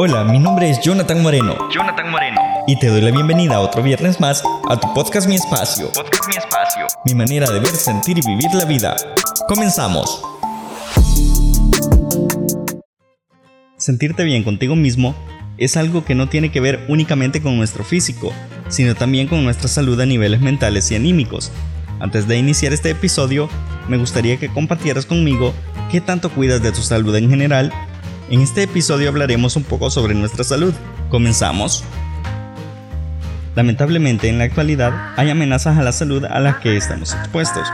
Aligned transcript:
Hola, 0.00 0.22
mi 0.22 0.38
nombre 0.38 0.70
es 0.70 0.80
Jonathan 0.80 1.20
Moreno. 1.20 1.56
Jonathan 1.74 2.08
Moreno. 2.08 2.40
Y 2.68 2.78
te 2.78 2.86
doy 2.86 3.00
la 3.00 3.10
bienvenida 3.10 3.58
otro 3.58 3.82
viernes 3.82 4.20
más 4.20 4.44
a 4.68 4.78
tu 4.78 4.94
podcast 4.94 5.26
Mi 5.26 5.34
Espacio. 5.34 5.90
Podcast 5.92 6.28
Mi 6.28 6.36
Espacio. 6.36 6.86
Mi 7.04 7.16
manera 7.16 7.50
de 7.50 7.58
ver, 7.58 7.74
sentir 7.74 8.16
y 8.16 8.20
vivir 8.24 8.54
la 8.54 8.64
vida. 8.64 8.96
Comenzamos. 9.48 10.22
Sentirte 13.76 14.22
bien 14.22 14.44
contigo 14.44 14.76
mismo 14.76 15.16
es 15.56 15.76
algo 15.76 16.04
que 16.04 16.14
no 16.14 16.28
tiene 16.28 16.52
que 16.52 16.60
ver 16.60 16.86
únicamente 16.88 17.42
con 17.42 17.56
nuestro 17.56 17.82
físico, 17.82 18.32
sino 18.68 18.94
también 18.94 19.26
con 19.26 19.42
nuestra 19.42 19.66
salud 19.66 20.00
a 20.00 20.06
niveles 20.06 20.40
mentales 20.40 20.88
y 20.92 20.94
anímicos. 20.94 21.50
Antes 21.98 22.28
de 22.28 22.38
iniciar 22.38 22.72
este 22.72 22.90
episodio, 22.90 23.48
me 23.88 23.96
gustaría 23.96 24.36
que 24.36 24.48
compartieras 24.48 25.06
conmigo 25.06 25.52
qué 25.90 26.00
tanto 26.00 26.30
cuidas 26.30 26.62
de 26.62 26.70
tu 26.70 26.82
salud 26.82 27.16
en 27.16 27.28
general. 27.28 27.72
En 28.30 28.42
este 28.42 28.62
episodio 28.64 29.08
hablaremos 29.08 29.56
un 29.56 29.64
poco 29.64 29.90
sobre 29.90 30.14
nuestra 30.14 30.44
salud. 30.44 30.74
¿Comenzamos? 31.08 31.82
Lamentablemente 33.54 34.28
en 34.28 34.36
la 34.36 34.44
actualidad 34.44 35.14
hay 35.16 35.30
amenazas 35.30 35.78
a 35.78 35.82
la 35.82 35.92
salud 35.92 36.26
a 36.26 36.38
las 36.38 36.58
que 36.58 36.76
estamos 36.76 37.14
expuestos, 37.14 37.66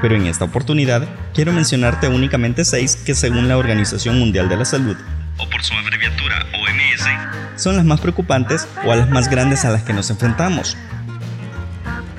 pero 0.00 0.14
en 0.14 0.26
esta 0.26 0.44
oportunidad 0.44 1.08
quiero 1.34 1.52
mencionarte 1.52 2.06
únicamente 2.06 2.64
seis 2.64 2.94
que 2.94 3.16
según 3.16 3.48
la 3.48 3.58
Organización 3.58 4.20
Mundial 4.20 4.48
de 4.48 4.56
la 4.56 4.64
Salud, 4.64 4.96
o 5.38 5.50
por 5.50 5.64
su 5.64 5.74
abreviatura 5.74 6.46
OMS, 6.54 7.60
son 7.60 7.74
las 7.74 7.84
más 7.84 8.00
preocupantes 8.00 8.68
o 8.86 8.92
a 8.92 8.96
las 8.96 9.10
más 9.10 9.28
grandes 9.28 9.64
a 9.64 9.70
las 9.70 9.82
que 9.82 9.92
nos 9.92 10.08
enfrentamos. 10.10 10.76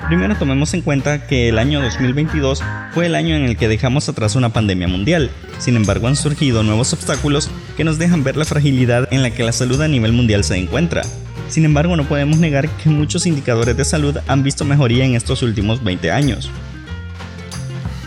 Primero 0.08 0.36
tomemos 0.36 0.72
en 0.72 0.80
cuenta 0.80 1.26
que 1.26 1.50
el 1.50 1.58
año 1.58 1.82
2022 1.82 2.62
fue 2.94 3.04
el 3.04 3.14
año 3.14 3.36
en 3.36 3.44
el 3.44 3.58
que 3.58 3.68
dejamos 3.68 4.08
atrás 4.08 4.36
una 4.36 4.48
pandemia 4.48 4.88
mundial. 4.88 5.30
Sin 5.58 5.76
embargo, 5.76 6.08
han 6.08 6.16
surgido 6.16 6.62
nuevos 6.62 6.94
obstáculos 6.94 7.50
que 7.76 7.84
nos 7.84 7.98
dejan 7.98 8.24
ver 8.24 8.38
la 8.38 8.46
fragilidad 8.46 9.06
en 9.12 9.22
la 9.22 9.30
que 9.32 9.42
la 9.42 9.52
salud 9.52 9.82
a 9.82 9.86
nivel 9.86 10.14
mundial 10.14 10.44
se 10.44 10.56
encuentra. 10.56 11.02
Sin 11.50 11.66
embargo, 11.66 11.94
no 11.94 12.08
podemos 12.08 12.38
negar 12.38 12.70
que 12.70 12.88
muchos 12.88 13.26
indicadores 13.26 13.76
de 13.76 13.84
salud 13.84 14.16
han 14.26 14.42
visto 14.42 14.64
mejoría 14.64 15.04
en 15.04 15.14
estos 15.14 15.42
últimos 15.42 15.84
20 15.84 16.10
años. 16.10 16.50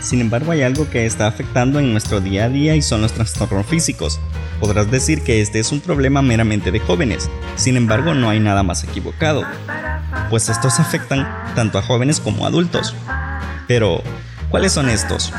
Sin 0.00 0.20
embargo, 0.20 0.50
hay 0.50 0.62
algo 0.62 0.90
que 0.90 1.06
está 1.06 1.28
afectando 1.28 1.78
en 1.78 1.92
nuestro 1.92 2.20
día 2.20 2.46
a 2.46 2.48
día 2.48 2.74
y 2.74 2.82
son 2.82 3.02
los 3.02 3.12
trastornos 3.12 3.66
físicos. 3.66 4.18
Podrás 4.58 4.90
decir 4.90 5.22
que 5.22 5.40
este 5.40 5.60
es 5.60 5.70
un 5.70 5.78
problema 5.78 6.20
meramente 6.20 6.72
de 6.72 6.80
jóvenes, 6.80 7.30
sin 7.54 7.76
embargo 7.76 8.12
no 8.12 8.28
hay 8.28 8.40
nada 8.40 8.64
más 8.64 8.82
equivocado 8.82 9.44
pues 10.32 10.48
estos 10.48 10.80
afectan 10.80 11.28
tanto 11.54 11.76
a 11.76 11.82
jóvenes 11.82 12.18
como 12.18 12.46
a 12.46 12.48
adultos. 12.48 12.96
Pero, 13.68 14.02
¿cuáles 14.48 14.72
son 14.72 14.88
estos? 14.88 15.30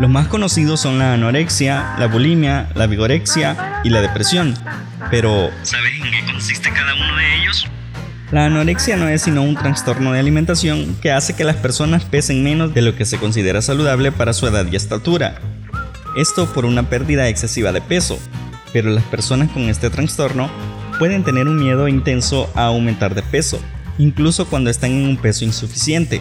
Los 0.00 0.08
más 0.08 0.26
conocidos 0.28 0.80
son 0.80 0.98
la 0.98 1.12
anorexia, 1.12 1.94
la 1.98 2.06
bulimia, 2.06 2.70
la 2.74 2.86
vigorexia 2.86 3.82
y 3.84 3.90
la 3.90 4.00
depresión. 4.00 4.54
Pero, 5.10 5.50
¿sabes 5.64 5.92
en 6.02 6.10
qué 6.10 6.32
consiste 6.32 6.72
cada 6.72 6.94
uno 6.94 7.14
de 7.14 7.42
ellos? 7.42 7.66
La 8.32 8.46
anorexia 8.46 8.96
no 8.96 9.06
es 9.06 9.20
sino 9.20 9.42
un 9.42 9.54
trastorno 9.54 10.12
de 10.12 10.20
alimentación 10.20 10.96
que 11.02 11.12
hace 11.12 11.36
que 11.36 11.44
las 11.44 11.56
personas 11.56 12.06
pesen 12.06 12.42
menos 12.42 12.72
de 12.72 12.80
lo 12.80 12.96
que 12.96 13.04
se 13.04 13.18
considera 13.18 13.60
saludable 13.60 14.12
para 14.12 14.32
su 14.32 14.46
edad 14.46 14.64
y 14.72 14.76
estatura. 14.76 15.34
Esto 16.16 16.50
por 16.50 16.64
una 16.64 16.88
pérdida 16.88 17.28
excesiva 17.28 17.70
de 17.70 17.82
peso, 17.82 18.18
pero 18.72 18.88
las 18.88 19.04
personas 19.04 19.50
con 19.50 19.64
este 19.68 19.90
trastorno 19.90 20.48
pueden 20.98 21.22
tener 21.22 21.48
un 21.48 21.58
miedo 21.58 21.86
intenso 21.86 22.50
a 22.54 22.64
aumentar 22.64 23.14
de 23.14 23.22
peso, 23.22 23.60
incluso 23.98 24.46
cuando 24.46 24.70
están 24.70 24.92
en 24.92 25.08
un 25.08 25.16
peso 25.16 25.44
insuficiente. 25.44 26.20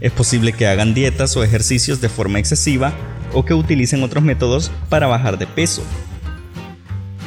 Es 0.00 0.12
posible 0.12 0.52
que 0.52 0.66
hagan 0.66 0.94
dietas 0.94 1.36
o 1.36 1.44
ejercicios 1.44 2.00
de 2.00 2.08
forma 2.08 2.38
excesiva 2.38 2.92
o 3.32 3.44
que 3.44 3.54
utilicen 3.54 4.02
otros 4.02 4.22
métodos 4.22 4.70
para 4.88 5.06
bajar 5.06 5.38
de 5.38 5.46
peso. 5.46 5.82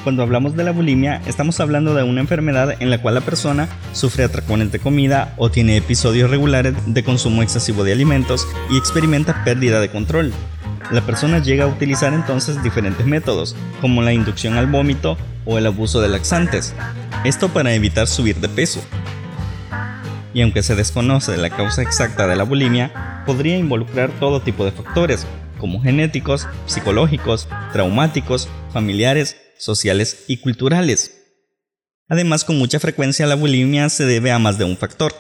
Cuando 0.04 0.24
hablamos 0.24 0.56
de 0.56 0.64
la 0.64 0.72
bulimia, 0.72 1.22
estamos 1.26 1.60
hablando 1.60 1.94
de 1.94 2.04
una 2.04 2.22
enfermedad 2.22 2.82
en 2.82 2.90
la 2.90 3.02
cual 3.02 3.16
la 3.16 3.22
persona 3.22 3.68
sufre 3.92 4.24
atracones 4.24 4.72
de 4.72 4.80
comida 4.80 5.34
o 5.38 5.52
tiene 5.52 5.76
episodios 5.76 6.30
regulares 6.30 6.76
de 6.86 7.04
consumo 7.04 7.42
excesivo 7.42 7.84
de 7.84 7.92
alimentos 7.92 8.48
y 8.70 8.78
experimenta 8.78 9.44
pérdida 9.44 9.82
de 9.82 9.90
control. 9.90 10.32
La 10.92 11.02
persona 11.02 11.40
llega 11.40 11.66
a 11.66 11.68
utilizar 11.68 12.14
entonces 12.14 12.64
diferentes 12.64 13.06
métodos, 13.06 13.54
como 13.82 14.02
la 14.02 14.14
inducción 14.14 14.54
al 14.54 14.68
vómito 14.68 15.18
o 15.46 15.58
el 15.58 15.66
abuso 15.66 16.00
de 16.00 16.08
laxantes, 16.08 16.74
esto 17.26 17.50
para 17.50 17.74
evitar 17.74 18.08
subir 18.08 18.38
de 18.38 18.48
peso 18.48 18.82
y 20.38 20.44
aunque 20.44 20.62
se 20.62 20.76
desconoce 20.76 21.36
la 21.36 21.50
causa 21.50 21.82
exacta 21.82 22.28
de 22.28 22.36
la 22.36 22.44
bulimia, 22.44 23.24
podría 23.26 23.58
involucrar 23.58 24.12
todo 24.20 24.40
tipo 24.40 24.66
de 24.66 24.72
factores, 24.72 25.26
como 25.58 25.82
genéticos, 25.82 26.48
psicológicos, 26.68 27.48
traumáticos, 27.74 28.48
familiares, 28.72 29.36
sociales 29.58 30.26
y 30.28 30.38
culturales. 30.38 31.24
Además, 32.08 32.44
con 32.44 32.60
mucha 32.60 32.80
frecuencia 32.80 33.26
la 33.26 33.34
bulimia 33.34 33.90
se 33.90 34.06
debe 34.06 34.32
a 34.32 34.38
más 34.38 34.60
de 34.60 34.66
un 34.66 34.78
factor. 34.78 35.12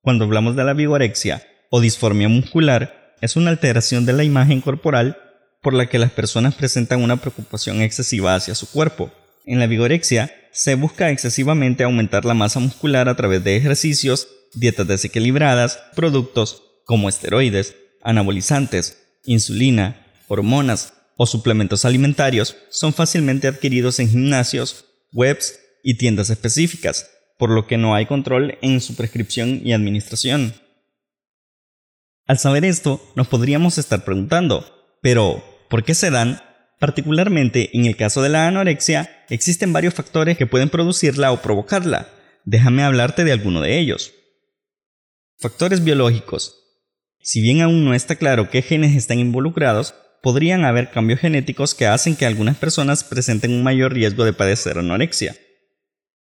Cuando 0.00 0.24
hablamos 0.24 0.56
de 0.56 0.64
la 0.64 0.72
vigorexia 0.72 1.46
o 1.70 1.80
disformia 1.80 2.28
muscular, 2.28 3.14
es 3.20 3.36
una 3.36 3.50
alteración 3.50 4.06
de 4.06 4.14
la 4.14 4.24
imagen 4.24 4.60
corporal 4.60 5.18
por 5.62 5.72
la 5.72 5.86
que 5.86 6.00
las 6.00 6.10
personas 6.10 6.56
presentan 6.56 7.00
una 7.00 7.18
preocupación 7.18 7.80
excesiva 7.80 8.34
hacia 8.34 8.56
su 8.56 8.68
cuerpo. 8.68 9.12
En 9.46 9.60
la 9.60 9.68
vigorexia 9.68 10.34
se 10.52 10.74
busca 10.74 11.10
excesivamente 11.10 11.82
aumentar 11.82 12.24
la 12.24 12.34
masa 12.34 12.60
muscular 12.60 13.08
a 13.08 13.16
través 13.16 13.42
de 13.42 13.56
ejercicios, 13.56 14.28
dietas 14.54 14.86
desequilibradas, 14.86 15.78
productos 15.94 16.62
como 16.84 17.08
esteroides, 17.08 17.74
anabolizantes, 18.02 18.98
insulina, 19.24 20.06
hormonas 20.28 20.94
o 21.16 21.26
suplementos 21.26 21.84
alimentarios 21.84 22.56
son 22.70 22.92
fácilmente 22.92 23.48
adquiridos 23.48 23.98
en 24.00 24.10
gimnasios, 24.10 24.84
webs 25.12 25.58
y 25.82 25.94
tiendas 25.94 26.30
específicas, 26.30 27.10
por 27.38 27.50
lo 27.50 27.66
que 27.66 27.78
no 27.78 27.94
hay 27.94 28.06
control 28.06 28.58
en 28.62 28.80
su 28.80 28.94
prescripción 28.94 29.60
y 29.64 29.72
administración. 29.72 30.54
Al 32.26 32.38
saber 32.38 32.64
esto, 32.64 33.02
nos 33.16 33.28
podríamos 33.28 33.78
estar 33.78 34.04
preguntando, 34.04 34.96
pero 35.02 35.42
¿por 35.68 35.84
qué 35.84 35.94
se 35.94 36.10
dan 36.10 36.40
Particularmente 36.82 37.70
en 37.74 37.86
el 37.86 37.94
caso 37.94 38.22
de 38.22 38.28
la 38.28 38.48
anorexia, 38.48 39.24
existen 39.28 39.72
varios 39.72 39.94
factores 39.94 40.36
que 40.36 40.48
pueden 40.48 40.68
producirla 40.68 41.30
o 41.30 41.40
provocarla. 41.40 42.08
Déjame 42.44 42.82
hablarte 42.82 43.22
de 43.22 43.30
alguno 43.30 43.60
de 43.60 43.78
ellos. 43.78 44.12
Factores 45.38 45.84
biológicos. 45.84 46.56
Si 47.20 47.40
bien 47.40 47.60
aún 47.60 47.84
no 47.84 47.94
está 47.94 48.16
claro 48.16 48.50
qué 48.50 48.62
genes 48.62 48.96
están 48.96 49.20
involucrados, 49.20 49.94
podrían 50.24 50.64
haber 50.64 50.90
cambios 50.90 51.20
genéticos 51.20 51.76
que 51.76 51.86
hacen 51.86 52.16
que 52.16 52.26
algunas 52.26 52.56
personas 52.56 53.04
presenten 53.04 53.52
un 53.52 53.62
mayor 53.62 53.92
riesgo 53.92 54.24
de 54.24 54.32
padecer 54.32 54.76
anorexia. 54.76 55.36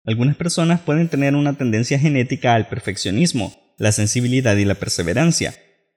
Algunas 0.06 0.38
personas 0.38 0.82
pueden 0.82 1.08
tener 1.08 1.36
una 1.36 1.56
tendencia 1.56 2.00
genética 2.00 2.56
al 2.56 2.68
perfeccionismo, 2.68 3.56
la 3.78 3.92
sensibilidad 3.92 4.58
y 4.58 4.66
la 4.66 4.74
perseverancia, 4.74 5.54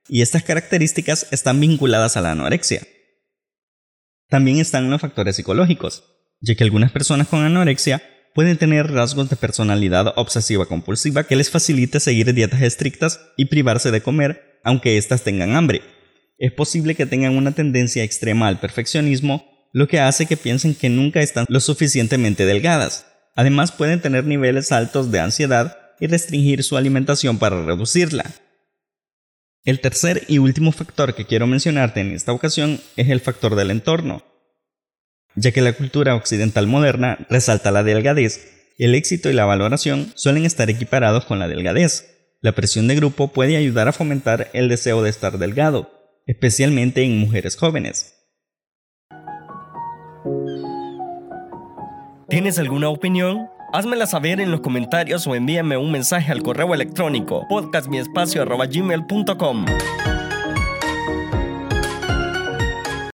y 0.07 0.21
estas 0.21 0.43
características 0.43 1.29
están 1.31 1.59
vinculadas 1.61 2.19
a 2.19 2.21
la 2.21 2.33
anorexia. 2.33 2.83
También 4.31 4.59
están 4.59 4.89
los 4.91 5.01
factores 5.01 5.37
psicológicos, 5.37 6.05
ya 6.41 6.55
que 6.55 6.65
algunas 6.65 6.93
personas 6.93 7.29
con 7.29 7.45
anorexia 7.45 8.01
pueden 8.35 8.57
tener 8.57 8.91
rasgos 8.91 9.29
de 9.29 9.37
personalidad 9.37 10.13
obsesiva 10.17 10.67
compulsiva 10.67 11.25
que 11.25 11.35
les 11.35 11.51
facilite 11.51 11.99
seguir 11.99 12.33
dietas 12.33 12.63
estrictas 12.63 13.21
y 13.37 13.47
privarse 13.47 13.91
de 13.91 14.01
comer 14.01 14.61
aunque 14.63 14.97
éstas 14.97 15.25
tengan 15.25 15.57
hambre. 15.57 15.83
Es 16.39 16.53
posible 16.53 16.95
que 16.95 17.07
tengan 17.07 17.37
una 17.37 17.53
tendencia 17.53 18.05
extrema 18.05 18.47
al 18.47 18.61
perfeccionismo, 18.61 19.69
lo 19.73 19.89
que 19.89 20.01
hace 20.01 20.27
que 20.27 20.37
piensen 20.37 20.75
que 20.75 20.89
nunca 20.89 21.21
están 21.21 21.47
lo 21.49 21.61
suficientemente 21.61 22.47
delgadas. 22.47 23.07
Además 23.35 23.73
pueden 23.73 24.01
tener 24.01 24.25
niveles 24.25 24.71
altos 24.71 25.11
de 25.11 25.21
ansiedad 25.21 25.77
y 25.99 26.07
restringir 26.07 26.63
su 26.63 26.77
alimentación 26.77 27.39
para 27.39 27.65
reducirla. 27.65 28.25
El 29.65 29.81
tercer 29.81 30.25
y 30.27 30.39
último 30.39 30.73
factor 30.73 31.15
que 31.15 31.27
quiero 31.27 31.47
mencionarte 31.47 32.01
en 32.01 32.13
esta 32.13 32.33
ocasión 32.33 32.81
es 32.97 33.11
el 33.11 33.21
factor 33.21 33.57
del 33.57 33.71
entorno. 33.71 34.23
Ya 35.35 35.53
que 35.53 35.61
la 35.61 35.75
cultura 35.75 36.15
occidental 36.15 36.67
moderna 36.67 37.27
resalta 37.29 37.71
la 37.71 37.83
delgadez, 37.83 38.73
el 38.79 38.95
éxito 38.95 39.29
y 39.29 39.35
la 39.35 39.45
valoración 39.45 40.13
suelen 40.15 40.47
estar 40.47 40.71
equiparados 40.71 41.27
con 41.27 41.39
la 41.39 41.47
delgadez. 41.47 42.39
La 42.41 42.53
presión 42.53 42.89
de 42.89 42.97
grupo 42.97 43.29
puede 43.29 43.59
ayudar 43.59 43.87
a 43.87 43.93
fomentar 43.93 44.49
el 44.55 44.71
deseo 44.71 45.03
de 45.03 45.11
estar 45.11 45.37
delgado, 45.37 45.91
especialmente 46.27 47.03
en 47.03 47.19
mujeres 47.19 47.57
jóvenes. 47.57 48.15
¿Tienes 52.31 52.59
alguna 52.59 52.89
opinión? 52.89 53.51
Házmela 53.73 54.07
saber 54.07 54.41
en 54.41 54.51
los 54.51 54.63
comentarios 54.63 55.29
o 55.29 55.37
envíame 55.37 55.77
un 55.77 55.93
mensaje 55.93 56.33
al 56.33 56.43
correo 56.43 56.75
electrónico 56.75 57.47
podcastmiespacio.gmail.com 57.49 59.67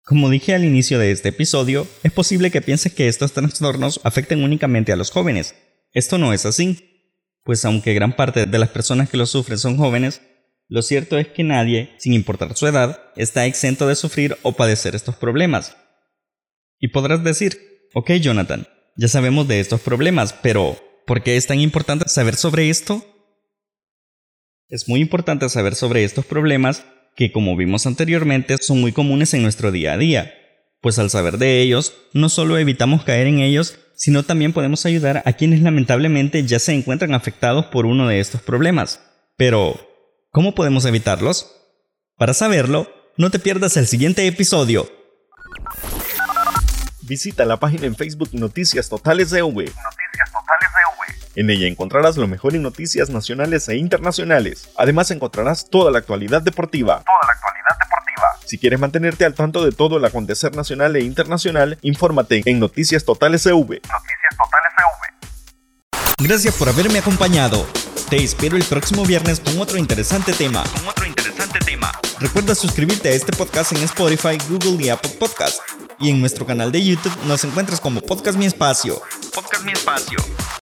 Como 0.04 0.30
dije 0.30 0.54
al 0.54 0.64
inicio 0.64 1.00
de 1.00 1.10
este 1.10 1.30
episodio, 1.30 1.88
es 2.04 2.12
posible 2.12 2.52
que 2.52 2.62
pienses 2.62 2.94
que 2.94 3.08
estos 3.08 3.34
trastornos 3.34 4.00
afecten 4.04 4.44
únicamente 4.44 4.92
a 4.92 4.96
los 4.96 5.10
jóvenes. 5.10 5.56
Esto 5.92 6.20
no 6.20 6.34
es 6.34 6.46
así, 6.46 7.10
pues 7.44 7.66
aunque 7.66 7.96
gran 7.96 8.16
parte 8.16 8.46
de 8.46 8.60
las 8.60 8.70
personas 8.70 9.10
que 9.10 9.18
lo 9.18 9.26
sufren 9.26 9.58
son 9.58 9.78
jóvenes, 9.78 10.22
lo 10.68 10.84
cierto 10.84 11.18
es 11.18 11.30
que 11.30 11.44
nadie, 11.44 11.96
sin 11.98 12.14
importar 12.14 12.56
su 12.56 12.68
edad, 12.68 13.02
está 13.16 13.48
exento 13.48 13.88
de 13.88 13.96
sufrir 13.96 14.38
o 14.44 14.52
padecer 14.52 14.94
estos 14.94 15.16
problemas. 15.16 15.76
Y 16.78 16.90
podrás 16.90 17.24
decir, 17.24 17.58
ok 17.96 18.12
Jonathan, 18.22 18.68
Ya 18.96 19.08
sabemos 19.08 19.48
de 19.48 19.60
estos 19.60 19.82
problemas, 19.82 20.34
pero 20.34 20.78
¿por 21.08 21.24
qué 21.24 21.36
es 21.36 21.48
tan 21.48 21.60
importante 21.60 22.08
saber 22.08 22.36
sobre 22.36 22.70
esto? 22.70 23.04
Es 24.70 24.88
muy 24.88 25.02
importante 25.02 25.50
saber 25.50 25.76
sobre 25.76 26.04
estos 26.04 26.26
problemas 26.26 26.86
que, 27.16 27.32
como 27.32 27.56
vimos 27.56 27.88
anteriormente, 27.88 28.58
son 28.60 28.82
muy 28.82 28.92
comunes 28.92 29.34
en 29.34 29.42
nuestro 29.42 29.72
día 29.72 29.94
a 29.94 29.98
día, 29.98 30.34
pues 30.82 31.00
al 31.00 31.10
saber 31.10 31.38
de 31.38 31.62
ellos, 31.62 31.94
no 32.14 32.30
solo 32.30 32.58
evitamos 32.58 33.04
caer 33.04 33.28
en 33.28 33.40
ellos, 33.40 33.80
sino 33.96 34.24
también 34.24 34.54
podemos 34.54 34.86
ayudar 34.86 35.24
a 35.26 35.34
quienes 35.34 35.62
lamentablemente 35.62 36.44
ya 36.46 36.60
se 36.60 36.74
encuentran 36.74 37.14
afectados 37.14 37.66
por 37.66 37.86
uno 37.86 38.08
de 38.08 38.20
estos 38.20 38.42
problemas. 38.42 39.00
Pero, 39.38 39.80
¿cómo 40.30 40.54
podemos 40.54 40.86
evitarlos? 40.86 41.52
Para 42.18 42.34
saberlo, 42.34 42.92
no 43.18 43.32
te 43.32 43.40
pierdas 43.40 43.76
el 43.78 43.88
siguiente 43.88 44.26
episodio. 44.28 44.90
Visita 47.06 47.44
la 47.44 47.58
página 47.58 47.86
en 47.86 47.96
Facebook 47.98 48.30
Noticias 48.32 48.88
Totales 48.88 49.30
de 49.30 49.44
V. 49.44 49.66
Noticias 49.66 50.32
totales 50.32 50.70
de 50.70 51.14
V. 51.14 51.32
En 51.36 51.50
ella 51.50 51.68
encontrarás 51.68 52.16
lo 52.16 52.28
mejor 52.28 52.56
en 52.56 52.62
noticias 52.62 53.10
nacionales 53.10 53.68
e 53.68 53.76
internacionales. 53.76 54.70
Además 54.78 55.12
encontrarás 55.12 55.70
toda 55.70 55.92
la 55.92 55.98
actualidad 56.00 56.42
deportiva. 56.42 57.04
Toda 57.04 57.28
la 57.28 57.34
actualidad 57.34 57.78
deportiva. 57.78 58.24
Si 58.46 58.58
quieres 58.58 58.80
mantenerte 58.80 59.26
al 59.26 59.34
tanto 59.34 59.66
de 59.66 59.74
todo 59.74 59.98
el 59.98 60.06
acontecer 60.06 60.56
nacional 60.56 60.96
e 60.96 61.02
internacional, 61.02 61.78
infórmate 61.82 62.42
en 62.46 62.60
Noticias 62.62 63.04
Totales 63.04 63.46
EV. 63.46 63.58
Noticias 63.58 64.38
totales 64.38 64.72
de 64.78 64.84
V. 64.98 66.26
Gracias 66.26 66.56
por 66.56 66.70
haberme 66.70 67.00
acompañado. 67.00 67.68
Te 68.10 68.24
espero 68.24 68.56
el 68.56 68.64
próximo 68.64 69.04
viernes 69.04 69.42
con 69.42 69.60
otro 69.60 69.78
interesante 69.78 70.32
tema. 70.32 70.64
Con 70.74 70.88
otro 70.88 71.06
interesante 71.06 71.60
tema. 71.60 71.92
Recuerda 72.22 72.56
suscribirte 72.56 73.10
a 73.10 73.12
este 73.12 73.36
podcast 73.36 73.74
en 73.74 73.84
Spotify, 73.84 74.38
Google 74.48 74.86
y 74.86 74.90
Apple 74.90 75.12
Podcast. 75.20 75.60
Y 76.04 76.10
en 76.10 76.20
nuestro 76.20 76.46
canal 76.46 76.70
de 76.70 76.84
YouTube 76.84 77.14
nos 77.28 77.46
encuentras 77.46 77.80
como 77.80 78.02
Podcast 78.02 78.38
Mi 78.38 78.46
Espacio. 78.46 79.02
Podcast 79.34 79.64
Mi 79.64 79.72
Espacio. 79.72 80.18